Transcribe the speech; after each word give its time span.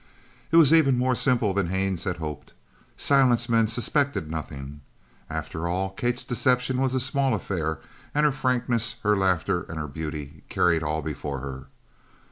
It 0.49 0.57
was 0.57 0.73
even 0.73 0.97
more 0.97 1.13
simple 1.13 1.53
than 1.53 1.67
Haines 1.67 2.05
had 2.05 2.17
hoped. 2.17 2.53
Silent's 2.97 3.47
men 3.47 3.67
suspected 3.67 4.31
nothing. 4.31 4.81
After 5.29 5.67
all, 5.67 5.91
Kate's 5.91 6.25
deception 6.25 6.81
was 6.81 6.95
a 6.95 6.99
small 6.99 7.35
affair, 7.35 7.79
and 8.15 8.25
her 8.25 8.31
frankness, 8.31 8.95
her 9.03 9.15
laughter, 9.15 9.61
and 9.69 9.77
her 9.77 9.87
beauty 9.87 10.41
carried 10.49 10.81
all 10.81 11.03
before 11.03 11.41
her. 11.41 11.67